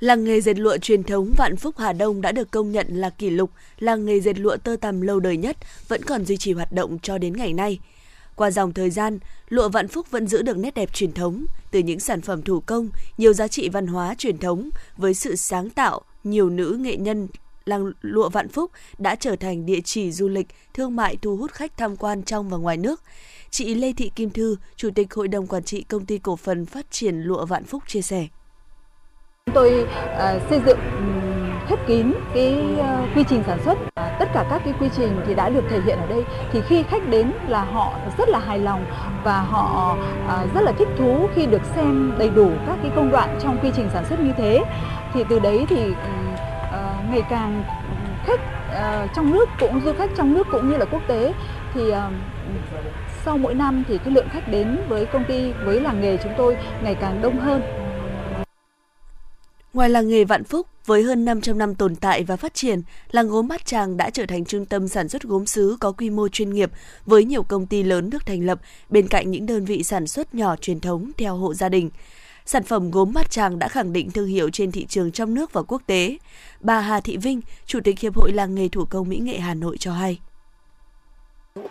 [0.00, 3.10] Làng nghề dệt lụa truyền thống Vạn Phúc Hà Đông đã được công nhận là
[3.10, 5.56] kỷ lục làng nghề dệt lụa tơ tằm lâu đời nhất,
[5.88, 7.78] vẫn còn duy trì hoạt động cho đến ngày nay.
[8.38, 11.78] Qua dòng thời gian, lụa Vạn Phúc vẫn giữ được nét đẹp truyền thống, từ
[11.78, 15.70] những sản phẩm thủ công, nhiều giá trị văn hóa truyền thống với sự sáng
[15.70, 17.28] tạo, nhiều nữ nghệ nhân
[17.64, 21.52] làng lụa Vạn Phúc đã trở thành địa chỉ du lịch, thương mại thu hút
[21.52, 23.02] khách tham quan trong và ngoài nước.
[23.50, 26.66] Chị Lê Thị Kim Thư, Chủ tịch Hội đồng Quản trị Công ty Cổ phần
[26.66, 28.26] Phát triển Lụa Vạn Phúc chia sẻ.
[29.46, 30.78] Chúng tôi uh, xây dựng
[31.68, 33.78] khép kín cái uh, quy trình sản xuất.
[34.18, 36.24] Tất cả các cái quy trình thì đã được thể hiện ở đây.
[36.52, 38.84] Thì khi khách đến là họ rất là hài lòng
[39.24, 39.96] và họ
[40.28, 43.58] à, rất là thích thú khi được xem đầy đủ các cái công đoạn trong
[43.62, 44.64] quy trình sản xuất như thế.
[45.14, 45.92] Thì từ đấy thì ừ,
[46.72, 47.62] ờ, ngày càng
[48.24, 48.40] khách
[48.72, 51.32] ờ, trong nước cũng, du khách trong nước cũng như là quốc tế
[51.74, 52.10] thì ờ,
[53.24, 56.32] sau mỗi năm thì cái lượng khách đến với công ty, với làng nghề chúng
[56.36, 57.62] tôi ngày càng đông hơn
[59.78, 63.28] Ngoài làng nghề Vạn Phúc, với hơn 500 năm tồn tại và phát triển, làng
[63.28, 66.28] gốm Bát Tràng đã trở thành trung tâm sản xuất gốm sứ có quy mô
[66.28, 66.70] chuyên nghiệp
[67.06, 70.34] với nhiều công ty lớn được thành lập bên cạnh những đơn vị sản xuất
[70.34, 71.90] nhỏ truyền thống theo hộ gia đình.
[72.46, 75.52] Sản phẩm gốm Bát Tràng đã khẳng định thương hiệu trên thị trường trong nước
[75.52, 76.16] và quốc tế.
[76.60, 79.54] Bà Hà Thị Vinh, Chủ tịch Hiệp hội Làng nghề Thủ công Mỹ nghệ Hà
[79.54, 80.18] Nội cho hay.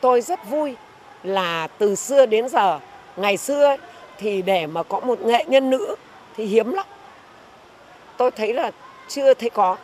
[0.02, 0.76] Tôi rất vui
[1.24, 2.80] là từ xưa đến giờ,
[3.18, 3.76] ngày xưa
[4.18, 5.96] thì để mà có một nghệ nhân nữ
[6.36, 6.86] thì hiếm lắm
[8.18, 8.72] tôi thấy là
[9.08, 9.78] chưa thấy có.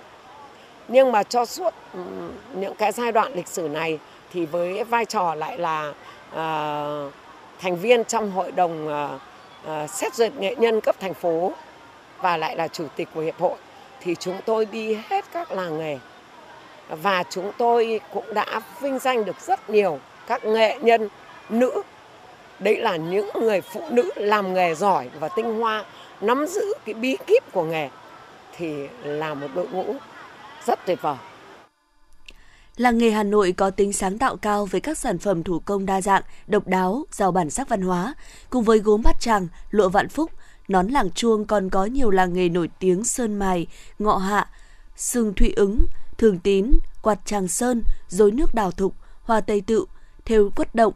[0.88, 2.00] Nhưng mà cho suốt ừ,
[2.54, 4.00] những cái giai đoạn lịch sử này
[4.34, 5.94] thì với vai trò lại là
[6.32, 7.14] uh,
[7.60, 9.22] thành viên trong hội đồng uh,
[9.84, 11.52] uh, xét duyệt nghệ nhân cấp thành phố
[12.22, 13.58] và lại là chủ tịch của hiệp hội
[14.02, 15.98] thì chúng tôi đi hết các làng nghề.
[16.90, 21.10] Và chúng tôi cũng đã vinh danh được rất nhiều các nghệ nhân
[21.50, 21.82] nữ.
[22.60, 25.86] Đấy là những người phụ nữ làm nghề giỏi và tinh hoa
[26.22, 27.90] nắm giữ cái bí kíp của nghề
[28.58, 29.96] thì là một đội ngũ
[30.66, 31.16] rất tuyệt vời.
[32.78, 35.86] Làng nghề Hà Nội có tính sáng tạo cao với các sản phẩm thủ công
[35.86, 38.16] đa dạng, độc đáo, giàu bản sắc văn hóa.
[38.50, 40.32] Cùng với gốm bát tràng, lụa vạn phúc,
[40.68, 43.68] nón làng chuông còn có nhiều làng nghề nổi tiếng sơn mài,
[44.00, 44.50] ngọ hạ,
[44.96, 45.86] sừng thụy ứng,
[46.18, 49.86] thường tín, quạt tràng sơn, dối nước đào thục, hoa tây tự,
[50.26, 50.94] thêu quất động,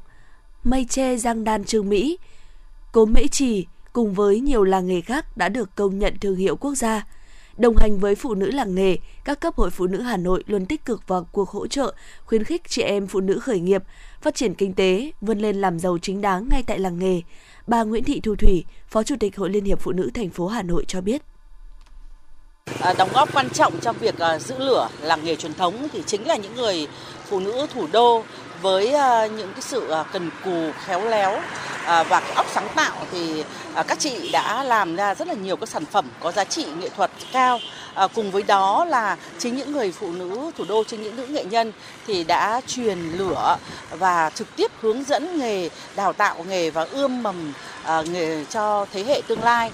[0.63, 2.17] mây tre giang đan trương Mỹ,
[2.91, 6.55] cốm mễ trì cùng với nhiều làng nghề khác đã được công nhận thương hiệu
[6.55, 7.05] quốc gia.
[7.57, 10.65] Đồng hành với phụ nữ làng nghề, các cấp hội phụ nữ Hà Nội luôn
[10.65, 11.93] tích cực vào cuộc hỗ trợ,
[12.25, 13.83] khuyến khích chị em phụ nữ khởi nghiệp,
[14.21, 17.21] phát triển kinh tế, vươn lên làm giàu chính đáng ngay tại làng nghề.
[17.67, 20.47] Bà Nguyễn Thị Thu Thủy, Phó Chủ tịch Hội Liên hiệp Phụ nữ thành phố
[20.47, 21.21] Hà Nội cho biết.
[22.79, 26.03] À, đóng góp quan trọng trong việc à, giữ lửa làng nghề truyền thống thì
[26.05, 26.87] chính là những người
[27.25, 28.23] phụ nữ thủ đô
[28.61, 31.41] với à, những cái sự à, cần cù khéo léo
[31.87, 35.33] À, và cái óc sáng tạo thì à, các chị đã làm ra rất là
[35.33, 37.59] nhiều các sản phẩm có giá trị nghệ thuật cao.
[37.93, 41.27] À, cùng với đó là chính những người phụ nữ thủ đô, chính những nữ
[41.27, 41.71] nghệ nhân
[42.07, 43.57] thì đã truyền lửa
[43.91, 47.53] và trực tiếp hướng dẫn nghề, đào tạo nghề và ươm mầm
[48.05, 49.71] nghề cho thế hệ tương lai.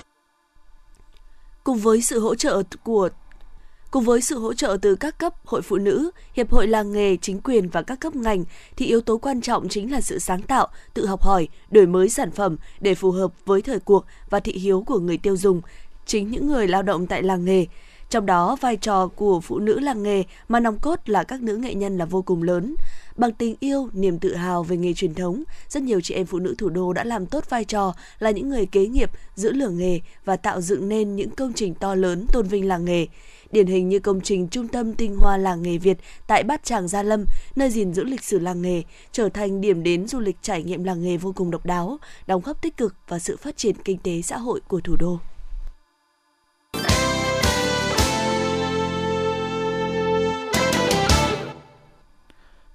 [1.63, 3.09] Cùng với sự hỗ trợ của
[3.93, 7.17] Cùng với sự hỗ trợ từ các cấp hội phụ nữ, hiệp hội làng nghề,
[7.17, 8.43] chính quyền và các cấp ngành
[8.77, 12.09] thì yếu tố quan trọng chính là sự sáng tạo, tự học hỏi, đổi mới
[12.09, 15.61] sản phẩm để phù hợp với thời cuộc và thị hiếu của người tiêu dùng,
[16.05, 17.65] chính những người lao động tại làng nghề.
[18.09, 21.55] Trong đó, vai trò của phụ nữ làng nghề mà nòng cốt là các nữ
[21.55, 22.75] nghệ nhân là vô cùng lớn.
[23.15, 26.39] Bằng tình yêu, niềm tự hào về nghề truyền thống, rất nhiều chị em phụ
[26.39, 29.69] nữ thủ đô đã làm tốt vai trò là những người kế nghiệp, giữ lửa
[29.69, 33.07] nghề và tạo dựng nên những công trình to lớn tôn vinh làng nghề
[33.53, 36.87] điển hình như công trình Trung tâm Tinh hoa làng nghề Việt tại Bát Tràng
[36.87, 40.35] Gia Lâm, nơi gìn giữ lịch sử làng nghề, trở thành điểm đến du lịch
[40.41, 43.57] trải nghiệm làng nghề vô cùng độc đáo, đóng góp tích cực vào sự phát
[43.57, 45.19] triển kinh tế xã hội của thủ đô.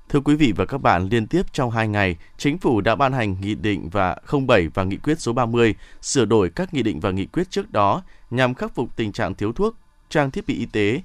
[0.09, 3.13] Thưa quý vị và các bạn, liên tiếp trong 2 ngày, Chính phủ đã ban
[3.13, 4.17] hành Nghị định và
[4.49, 7.73] 07 và Nghị quyết số 30 sửa đổi các nghị định và nghị quyết trước
[7.73, 9.75] đó nhằm khắc phục tình trạng thiếu thuốc,
[10.09, 11.01] trang thiết bị y tế,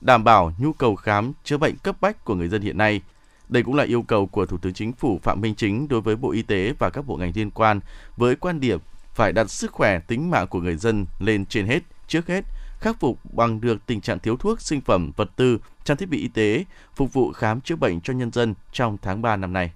[0.00, 3.00] đảm bảo nhu cầu khám chữa bệnh cấp bách của người dân hiện nay.
[3.48, 6.16] Đây cũng là yêu cầu của Thủ tướng Chính phủ Phạm Minh Chính đối với
[6.16, 7.80] Bộ Y tế và các bộ ngành liên quan
[8.16, 8.78] với quan điểm
[9.14, 12.44] phải đặt sức khỏe tính mạng của người dân lên trên hết, trước hết,
[12.80, 16.18] khắc phục bằng được tình trạng thiếu thuốc, sinh phẩm, vật tư, trang thiết bị
[16.18, 19.70] y tế, phục vụ khám chữa bệnh cho nhân dân trong tháng 3 năm nay.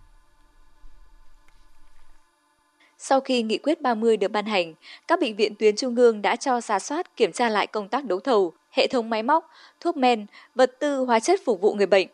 [2.98, 4.74] Sau khi nghị quyết 30 được ban hành,
[5.08, 8.04] các bệnh viện tuyến trung ương đã cho giả soát kiểm tra lại công tác
[8.04, 11.86] đấu thầu, hệ thống máy móc, thuốc men, vật tư, hóa chất phục vụ người
[11.86, 12.08] bệnh.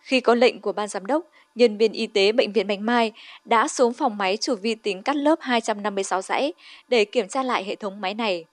[0.00, 3.12] Khi có lệnh của ban giám đốc, nhân viên y tế bệnh viện Bạch Mai
[3.44, 6.52] đã xuống phòng máy chủ vi tính cắt lớp 256 dãy
[6.88, 8.44] để kiểm tra lại hệ thống máy này.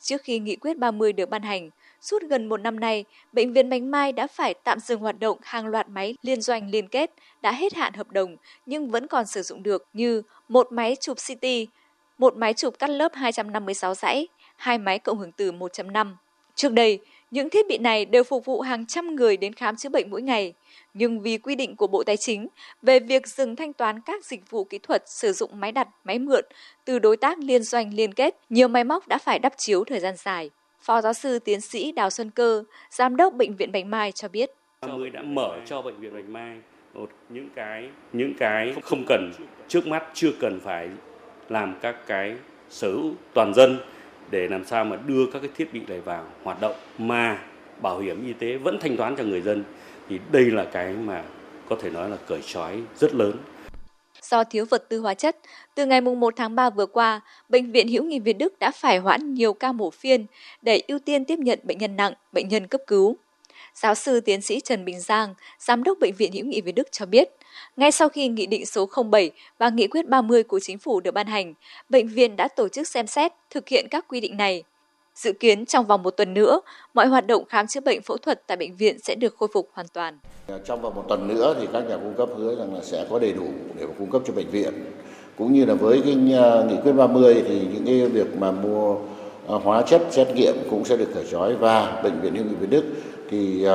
[0.00, 1.70] Trước khi nghị quyết 30 được ban hành,
[2.00, 5.38] suốt gần một năm nay, Bệnh viện Bạch Mai đã phải tạm dừng hoạt động
[5.42, 7.10] hàng loạt máy liên doanh liên kết
[7.42, 11.18] đã hết hạn hợp đồng nhưng vẫn còn sử dụng được như một máy chụp
[11.28, 11.46] CT,
[12.18, 16.14] một máy chụp cắt lớp 256 dãy, hai máy cộng hưởng từ 1.5.
[16.54, 16.98] Trước đây,
[17.30, 20.22] những thiết bị này đều phục vụ hàng trăm người đến khám chữa bệnh mỗi
[20.22, 20.52] ngày.
[20.94, 22.48] Nhưng vì quy định của Bộ Tài chính
[22.82, 26.18] về việc dừng thanh toán các dịch vụ kỹ thuật sử dụng máy đặt, máy
[26.18, 26.44] mượn
[26.84, 30.00] từ đối tác liên doanh liên kết, nhiều máy móc đã phải đắp chiếu thời
[30.00, 30.50] gian dài.
[30.80, 34.28] Phó giáo sư tiến sĩ Đào Xuân Cơ, giám đốc bệnh viện Bạch Mai cho
[34.28, 34.50] biết.
[34.80, 36.56] 30 đã mở cho bệnh viện Bạch Mai
[36.94, 39.32] một những cái những cái không cần
[39.68, 40.90] trước mắt chưa cần phải
[41.48, 42.36] làm các cái
[42.70, 43.78] sở hữu toàn dân
[44.32, 47.38] để làm sao mà đưa các cái thiết bị này vào hoạt động mà
[47.82, 49.64] bảo hiểm y tế vẫn thanh toán cho người dân
[50.08, 51.22] thì đây là cái mà
[51.68, 53.32] có thể nói là cởi trói rất lớn
[54.22, 55.36] Do thiếu vật tư hóa chất,
[55.74, 58.98] từ ngày 1 tháng 3 vừa qua, Bệnh viện Hữu nghị Việt Đức đã phải
[58.98, 60.26] hoãn nhiều ca mổ phiên
[60.62, 63.16] để ưu tiên tiếp nhận bệnh nhân nặng, bệnh nhân cấp cứu.
[63.74, 66.88] Giáo sư tiến sĩ Trần Bình Giang, Giám đốc Bệnh viện Hữu nghị Việt Đức
[66.92, 67.28] cho biết,
[67.76, 71.14] ngay sau khi Nghị định số 07 và Nghị quyết 30 của Chính phủ được
[71.14, 71.54] ban hành,
[71.88, 74.62] bệnh viện đã tổ chức xem xét thực hiện các quy định này.
[75.14, 76.60] Dự kiến trong vòng một tuần nữa,
[76.94, 79.70] mọi hoạt động khám chữa bệnh phẫu thuật tại bệnh viện sẽ được khôi phục
[79.72, 80.18] hoàn toàn.
[80.46, 83.06] Ờ, trong vòng một tuần nữa thì các nhà cung cấp hứa rằng là sẽ
[83.10, 83.46] có đầy đủ
[83.78, 84.72] để cung cấp cho bệnh viện.
[85.38, 88.96] Cũng như là với cái ờ, nghị quyết 30 thì những cái việc mà mua
[89.46, 92.54] ờ, hóa chất xét nghiệm cũng sẽ được khởi trói và bệnh viện hữu nghị
[92.54, 92.84] Việt Đức
[93.30, 93.66] thì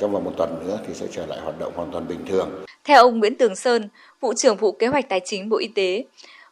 [0.00, 2.64] trong vòng một tuần nữa thì sẽ trở lại hoạt động hoàn toàn bình thường.
[2.84, 3.88] Theo ông Nguyễn Tường Sơn,
[4.20, 6.04] vụ trưởng vụ kế hoạch tài chính Bộ Y tế,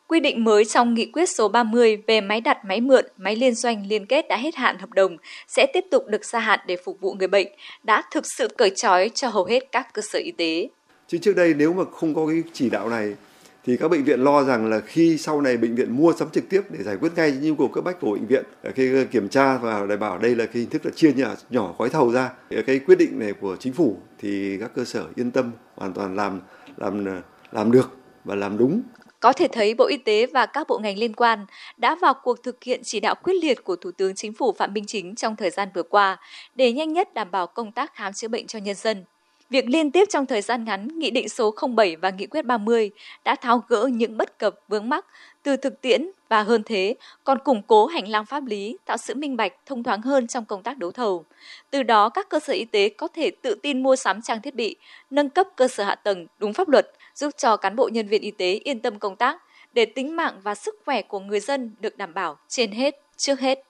[0.09, 3.55] quy định mới trong nghị quyết số 30 về máy đặt máy mượn, máy liên
[3.55, 5.17] doanh liên kết đã hết hạn hợp đồng
[5.49, 7.47] sẽ tiếp tục được gia hạn để phục vụ người bệnh,
[7.83, 10.69] đã thực sự cởi trói cho hầu hết các cơ sở y tế.
[11.09, 13.15] Chứ trước đây nếu mà không có cái chỉ đạo này
[13.66, 16.48] thì các bệnh viện lo rằng là khi sau này bệnh viện mua sắm trực
[16.48, 19.05] tiếp để giải quyết ngay nhu cầu cấp bách của bệnh viện ờ, khi ờ,
[19.05, 21.90] kiểm tra và đảm bảo đây là cái hình thức là chia nhỏ, nhỏ gói
[21.90, 25.31] thầu ra ờ, cái quyết định này của chính phủ thì các cơ sở yên
[25.31, 26.40] tâm hoàn toàn làm
[26.76, 27.05] làm
[27.52, 28.83] làm được và làm đúng
[29.20, 32.42] có thể thấy Bộ Y tế và các bộ ngành liên quan đã vào cuộc
[32.42, 35.37] thực hiện chỉ đạo quyết liệt của Thủ tướng Chính phủ Phạm Minh Chính trong
[35.37, 36.16] thời gian vừa qua
[36.55, 39.05] để nhanh nhất đảm bảo công tác khám chữa bệnh cho nhân dân.
[39.51, 42.91] Việc liên tiếp trong thời gian ngắn, Nghị định số 07 và Nghị quyết 30
[43.25, 45.07] đã tháo gỡ những bất cập vướng mắc
[45.43, 49.15] từ thực tiễn và hơn thế còn củng cố hành lang pháp lý, tạo sự
[49.15, 51.25] minh bạch, thông thoáng hơn trong công tác đấu thầu.
[51.71, 54.55] Từ đó, các cơ sở y tế có thể tự tin mua sắm trang thiết
[54.55, 54.77] bị,
[55.11, 58.23] nâng cấp cơ sở hạ tầng đúng pháp luật, giúp cho cán bộ nhân viên
[58.23, 61.75] y tế yên tâm công tác để tính mạng và sức khỏe của người dân
[61.81, 63.65] được đảm bảo trên hết, trước hết.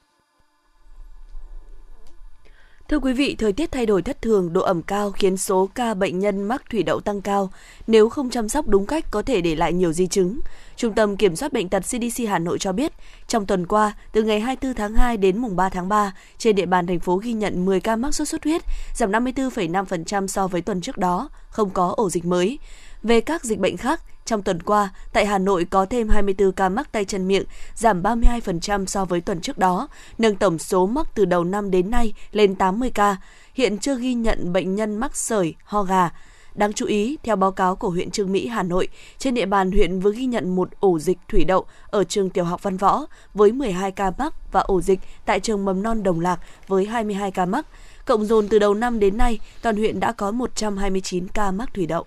[2.88, 5.94] Thưa quý vị, thời tiết thay đổi thất thường, độ ẩm cao khiến số ca
[5.94, 7.50] bệnh nhân mắc thủy đậu tăng cao.
[7.86, 10.40] Nếu không chăm sóc đúng cách có thể để lại nhiều di chứng.
[10.76, 12.92] Trung tâm Kiểm soát Bệnh tật CDC Hà Nội cho biết,
[13.28, 16.66] trong tuần qua, từ ngày 24 tháng 2 đến mùng 3 tháng 3, trên địa
[16.66, 18.62] bàn thành phố ghi nhận 10 ca mắc sốt xuất huyết,
[18.94, 22.58] giảm 54,5% so với tuần trước đó, không có ổ dịch mới.
[23.02, 26.68] Về các dịch bệnh khác, trong tuần qua, tại Hà Nội có thêm 24 ca
[26.68, 31.06] mắc tay chân miệng, giảm 32% so với tuần trước đó, nâng tổng số mắc
[31.14, 33.16] từ đầu năm đến nay lên 80 ca.
[33.54, 36.10] Hiện chưa ghi nhận bệnh nhân mắc sởi, ho gà.
[36.54, 39.72] Đáng chú ý, theo báo cáo của huyện Trương Mỹ, Hà Nội, trên địa bàn
[39.72, 43.06] huyện vừa ghi nhận một ổ dịch thủy đậu ở trường tiểu học Văn Võ
[43.34, 47.30] với 12 ca mắc và ổ dịch tại trường mầm non Đồng Lạc với 22
[47.30, 47.66] ca mắc.
[48.04, 51.86] Cộng dồn từ đầu năm đến nay, toàn huyện đã có 129 ca mắc thủy
[51.86, 52.06] đậu.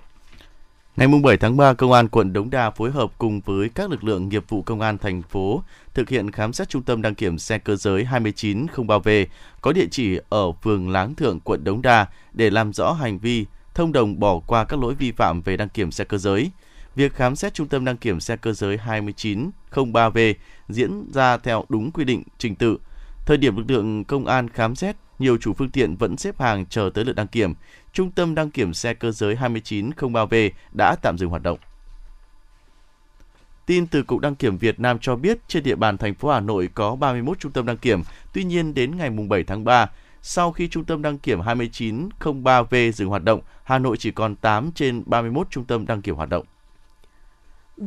[1.00, 4.04] Ngày 7 tháng 3, Công an quận Đống Đa phối hợp cùng với các lực
[4.04, 7.38] lượng nghiệp vụ Công an thành phố thực hiện khám xét trung tâm đăng kiểm
[7.38, 9.26] xe cơ giới 2903V
[9.62, 13.46] có địa chỉ ở phường Láng Thượng, quận Đống Đa để làm rõ hành vi
[13.76, 16.52] thông đồng bỏ qua các lỗi vi phạm về đăng kiểm xe cơ giới.
[16.96, 20.34] Việc khám xét trung tâm đăng kiểm xe cơ giới 2903V
[20.70, 22.78] diễn ra theo đúng quy định trình tự.
[23.26, 26.66] Thời điểm lực lượng công an khám xét, nhiều chủ phương tiện vẫn xếp hàng
[26.66, 27.54] chờ tới lượt đăng kiểm.
[27.94, 31.60] Trung tâm đăng kiểm xe cơ giới 2903V đã tạm dừng hoạt động.
[33.66, 36.40] Tin từ Cục Đăng kiểm Việt Nam cho biết trên địa bàn thành phố Hà
[36.40, 38.02] Nội có 31 trung tâm đăng kiểm,
[38.34, 39.90] tuy nhiên đến ngày 7 tháng 3,
[40.22, 44.72] sau khi trung tâm đăng kiểm 2903V dừng hoạt động, Hà Nội chỉ còn 8
[44.76, 46.46] trên 31 trung tâm đăng kiểm hoạt động.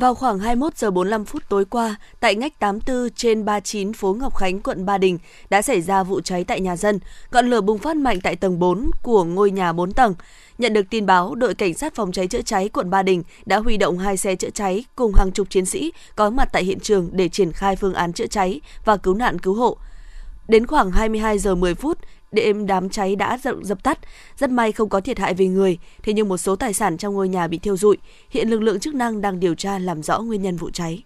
[0.01, 4.37] Vào khoảng 21 giờ 45 phút tối qua, tại ngách 84 trên 39 phố Ngọc
[4.37, 5.19] Khánh, quận Ba Đình
[5.51, 6.99] đã xảy ra vụ cháy tại nhà dân.
[7.33, 10.15] Ngọn lửa bùng phát mạnh tại tầng 4 của ngôi nhà 4 tầng.
[10.59, 13.59] Nhận được tin báo, đội cảnh sát phòng cháy chữa cháy quận Ba Đình đã
[13.59, 16.81] huy động hai xe chữa cháy cùng hàng chục chiến sĩ có mặt tại hiện
[16.81, 19.77] trường để triển khai phương án chữa cháy và cứu nạn cứu hộ.
[20.49, 21.99] Đến khoảng 22 giờ 10 phút,
[22.33, 23.99] đêm đám cháy đã dập, dập tắt.
[24.37, 27.15] Rất may không có thiệt hại về người, thế nhưng một số tài sản trong
[27.15, 27.97] ngôi nhà bị thiêu rụi.
[28.31, 31.03] Hiện lực lượng chức năng đang điều tra làm rõ nguyên nhân vụ cháy.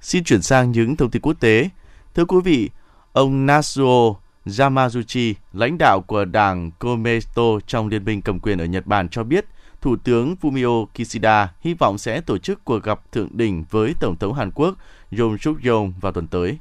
[0.00, 1.68] Xin chuyển sang những thông tin quốc tế.
[2.14, 2.70] Thưa quý vị,
[3.12, 4.14] ông Natsuo
[4.58, 9.24] Yamaguchi, lãnh đạo của đảng Komeito trong liên minh cầm quyền ở Nhật Bản cho
[9.24, 9.44] biết,
[9.84, 14.16] Thủ tướng Fumio Kishida hy vọng sẽ tổ chức cuộc gặp thượng đỉnh với Tổng
[14.16, 14.74] thống Hàn Quốc
[15.18, 16.58] Yoon suk yeol vào tuần tới.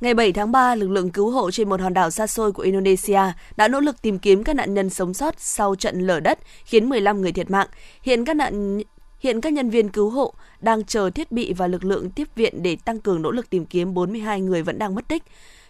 [0.00, 2.62] Ngày 7 tháng 3, lực lượng cứu hộ trên một hòn đảo xa xôi của
[2.62, 3.20] Indonesia
[3.56, 6.88] đã nỗ lực tìm kiếm các nạn nhân sống sót sau trận lở đất khiến
[6.88, 7.68] 15 người thiệt mạng.
[8.02, 8.82] Hiện các nạn
[9.20, 12.62] Hiện các nhân viên cứu hộ đang chờ thiết bị và lực lượng tiếp viện
[12.62, 15.22] để tăng cường nỗ lực tìm kiếm 42 người vẫn đang mất tích.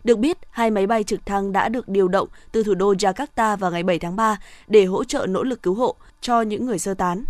[0.04, 3.56] Được biết, hai máy bay trực thăng đã được điều động từ thủ đô Jakarta
[3.56, 6.78] vào ngày 7 tháng 3 để hỗ trợ nỗ lực cứu hộ cho những người
[6.78, 7.24] sơ tán.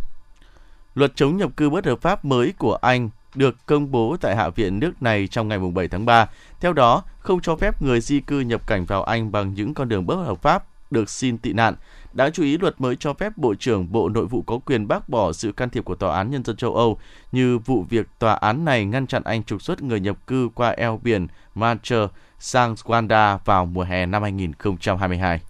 [0.94, 4.48] Luật chống nhập cư bất hợp pháp mới của Anh được công bố tại Hạ
[4.48, 6.28] viện nước này trong ngày 7 tháng 3.
[6.60, 9.88] Theo đó, không cho phép người di cư nhập cảnh vào Anh bằng những con
[9.88, 11.74] đường bất hợp pháp được xin tị nạn.
[12.12, 15.08] Đáng chú ý, luật mới cho phép Bộ trưởng Bộ Nội vụ có quyền bác
[15.08, 16.98] bỏ sự can thiệp của Tòa án Nhân dân châu Âu
[17.32, 20.70] như vụ việc tòa án này ngăn chặn Anh trục xuất người nhập cư qua
[20.70, 25.40] eo biển Manchester sang Rwanda vào mùa hè năm 2022.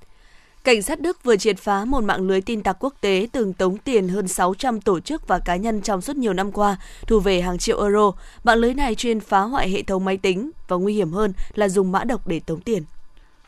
[0.65, 3.79] Cảnh sát Đức vừa triệt phá một mạng lưới tin tặc quốc tế từng tống
[3.79, 6.77] tiền hơn 600 tổ chức và cá nhân trong suốt nhiều năm qua,
[7.07, 8.13] thu về hàng triệu euro.
[8.45, 11.69] Mạng lưới này chuyên phá hoại hệ thống máy tính và nguy hiểm hơn là
[11.69, 12.83] dùng mã độc để tống tiền.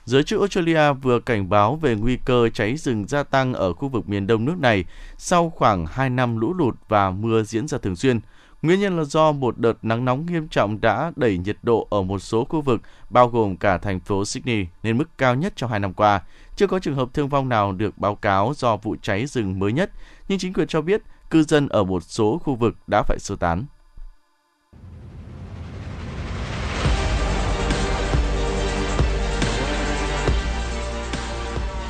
[0.05, 3.89] Giới chức Australia vừa cảnh báo về nguy cơ cháy rừng gia tăng ở khu
[3.89, 4.85] vực miền đông nước này
[5.19, 8.21] sau khoảng 2 năm lũ lụt và mưa diễn ra thường xuyên.
[8.63, 12.03] Nguyên nhân là do một đợt nắng nóng nghiêm trọng đã đẩy nhiệt độ ở
[12.03, 15.71] một số khu vực, bao gồm cả thành phố Sydney, lên mức cao nhất trong
[15.71, 16.23] hai năm qua.
[16.57, 19.73] Chưa có trường hợp thương vong nào được báo cáo do vụ cháy rừng mới
[19.73, 19.91] nhất,
[20.29, 23.37] nhưng chính quyền cho biết cư dân ở một số khu vực đã phải sơ
[23.37, 23.65] tán.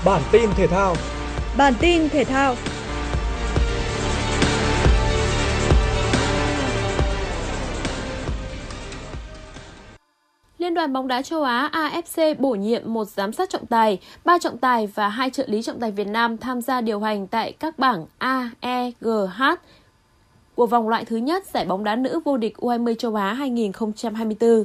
[0.04, 0.94] Bản tin thể thao
[1.56, 2.54] Bản tin thể thao
[10.58, 14.38] Liên đoàn bóng đá châu Á AFC bổ nhiệm một giám sát trọng tài, ba
[14.38, 17.52] trọng tài và hai trợ lý trọng tài Việt Nam tham gia điều hành tại
[17.52, 19.42] các bảng A, E, G, H
[20.54, 24.64] của vòng loại thứ nhất giải bóng đá nữ vô địch U20 châu Á 2024.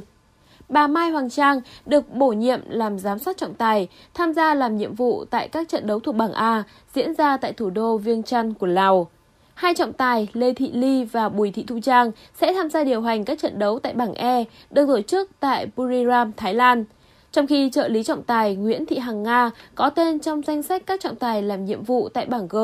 [0.68, 4.76] Bà Mai Hoàng Trang được bổ nhiệm làm giám sát trọng tài, tham gia làm
[4.76, 6.62] nhiệm vụ tại các trận đấu thuộc bảng A
[6.94, 9.08] diễn ra tại thủ đô Viêng Chăn của Lào.
[9.54, 13.02] Hai trọng tài Lê Thị Ly và Bùi Thị Thu Trang sẽ tham gia điều
[13.02, 16.84] hành các trận đấu tại bảng E được tổ chức tại Buriram, Thái Lan.
[17.32, 20.82] Trong khi trợ lý trọng tài Nguyễn Thị Hằng Nga có tên trong danh sách
[20.86, 22.56] các trọng tài làm nhiệm vụ tại bảng G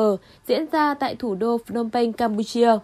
[0.47, 2.77] diễn ra tại thủ đô Phnom Penh, Campuchia.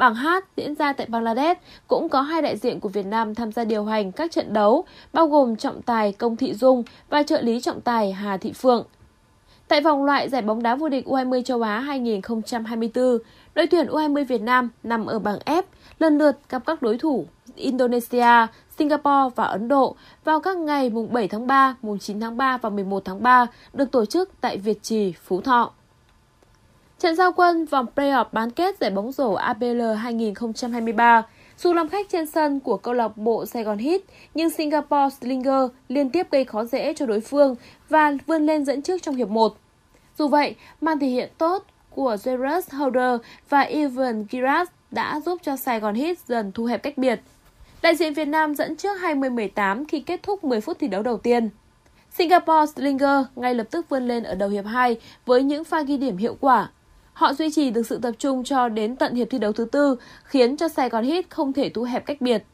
[0.00, 3.52] Bảng H diễn ra tại Bangladesh cũng có hai đại diện của Việt Nam tham
[3.52, 7.40] gia điều hành các trận đấu, bao gồm trọng tài Công Thị Dung và trợ
[7.40, 8.84] lý trọng tài Hà Thị Phượng.
[9.68, 13.18] Tại vòng loại giải bóng đá vô địch U20 châu Á 2024,
[13.54, 15.62] đội tuyển U20 Việt Nam nằm ở bảng F,
[15.98, 18.46] lần lượt gặp các đối thủ Indonesia,
[18.78, 22.56] Singapore và Ấn Độ vào các ngày mùng 7 tháng 3, mùng 9 tháng 3
[22.56, 25.72] và 11 tháng 3 được tổ chức tại Việt Trì, Phú Thọ.
[27.00, 31.22] Trận giao quân vòng playoff bán kết giải bóng rổ APL 2023
[31.58, 34.00] dù làm khách trên sân của câu lạc bộ Sài Gòn Heat,
[34.34, 37.54] nhưng Singapore Slinger liên tiếp gây khó dễ cho đối phương
[37.88, 39.56] và vươn lên dẫn trước trong hiệp 1.
[40.18, 45.56] Dù vậy, màn thể hiện tốt của Jairus Holder và Evan Giras đã giúp cho
[45.56, 47.20] Sài Gòn Heat dần thu hẹp cách biệt.
[47.82, 51.16] Đại diện Việt Nam dẫn trước 20-18 khi kết thúc 10 phút thi đấu đầu
[51.16, 51.50] tiên.
[52.10, 55.96] Singapore Slinger ngay lập tức vươn lên ở đầu hiệp 2 với những pha ghi
[55.96, 56.70] điểm hiệu quả.
[57.20, 59.96] Họ duy trì được sự tập trung cho đến tận hiệp thi đấu thứ tư,
[60.24, 62.44] khiến cho Sài Gòn Heat không thể thu hẹp cách biệt.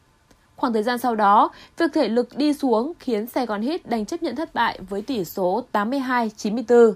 [0.56, 4.06] Khoảng thời gian sau đó, việc thể lực đi xuống khiến Sài Gòn Heat đành
[4.06, 6.92] chấp nhận thất bại với tỷ số 82-94.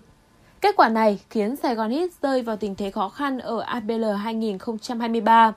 [0.60, 4.04] Kết quả này khiến Sài Gòn Heat rơi vào tình thế khó khăn ở ABL
[4.04, 5.52] 2023.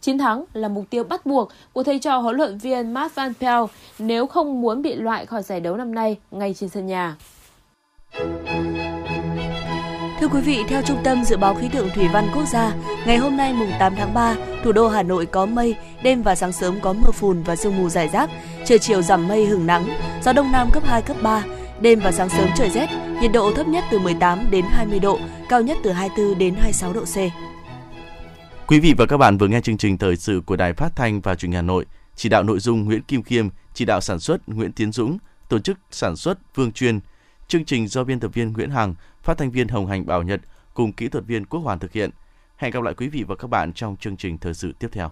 [0.00, 3.32] Chiến thắng là mục tiêu bắt buộc của thầy trò huấn luyện viên Matt Van
[3.40, 7.16] Pelt nếu không muốn bị loại khỏi giải đấu năm nay ngay trên sân nhà.
[10.20, 12.74] Thưa quý vị, theo Trung tâm Dự báo Khí tượng Thủy văn Quốc gia,
[13.06, 16.34] ngày hôm nay mùng 8 tháng 3, thủ đô Hà Nội có mây, đêm và
[16.34, 18.30] sáng sớm có mưa phùn và sương mù rải rác,
[18.66, 19.88] trời chiều giảm mây hưởng nắng,
[20.22, 21.44] gió đông nam cấp 2, cấp 3,
[21.80, 22.88] đêm và sáng sớm trời rét,
[23.20, 26.92] nhiệt độ thấp nhất từ 18 đến 20 độ, cao nhất từ 24 đến 26
[26.92, 27.16] độ C.
[28.66, 31.20] Quý vị và các bạn vừa nghe chương trình thời sự của Đài Phát thanh
[31.20, 34.18] và Truyền hình Hà Nội, chỉ đạo nội dung Nguyễn Kim Khiêm, chỉ đạo sản
[34.18, 37.00] xuất Nguyễn Tiến Dũng, tổ chức sản xuất Vương Chuyên.
[37.48, 40.40] Chương trình do biên tập viên Nguyễn Hằng, phát thanh viên Hồng Hành Bảo Nhật
[40.74, 42.10] cùng kỹ thuật viên Quốc Hoàn thực hiện.
[42.56, 45.10] Hẹn gặp lại quý vị và các bạn trong chương trình thời sự tiếp theo.